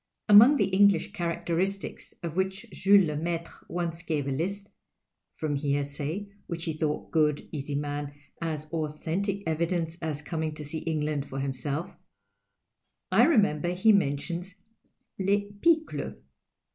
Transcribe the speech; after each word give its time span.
Among 0.27 0.57
the 0.57 0.65
English 0.69 1.13
characteristics 1.13 2.15
of 2.23 2.35
which 2.35 2.67
Jules 2.71 3.05
Lcniaitre 3.05 3.51
once 3.69 4.01
gave 4.01 4.27
a 4.27 4.31
list 4.31 4.71
(from 5.35 5.55
hearsay, 5.55 6.27
which 6.47 6.63
he 6.63 6.73
thought, 6.73 7.11
good, 7.11 7.47
easy 7.51 7.75
man, 7.75 8.11
as 8.41 8.65
authentic 8.71 9.43
evidence 9.45 9.99
as 10.01 10.23
coming 10.23 10.55
to 10.55 10.65
see 10.65 10.79
England 10.79 11.27
for 11.29 11.39
himself) 11.39 11.95
I 13.11 13.25
remember 13.25 13.73
he 13.73 13.91
mentions" 13.91 14.55
Les 15.19 15.51
pickles. 15.61 16.15